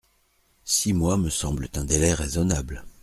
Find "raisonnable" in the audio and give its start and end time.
2.15-2.83